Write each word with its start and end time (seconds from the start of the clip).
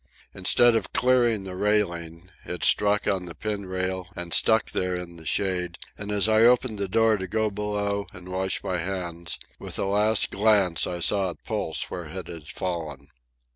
Instead 0.33 0.75
of 0.75 0.93
clearing 0.93 1.43
the 1.43 1.55
railing, 1.55 2.31
it 2.43 2.63
struck 2.63 3.07
on 3.07 3.27
the 3.27 3.35
pin 3.35 3.67
rail 3.67 4.07
and 4.15 4.33
stuck 4.33 4.71
there 4.71 4.95
in 4.95 5.15
the 5.17 5.27
shade, 5.27 5.77
and 5.95 6.11
as 6.11 6.27
I 6.27 6.41
opened 6.41 6.79
the 6.79 6.87
door 6.87 7.17
to 7.17 7.27
go 7.27 7.51
below 7.51 8.07
and 8.11 8.27
wash 8.27 8.63
my 8.63 8.79
hands, 8.79 9.37
with 9.59 9.77
a 9.77 9.85
last 9.85 10.31
glance 10.31 10.87
I 10.87 11.01
saw 11.01 11.29
it 11.29 11.43
pulse 11.43 11.91
where 11.91 12.05
it 12.05 12.25
had 12.27 12.47
fallen. 12.47 13.09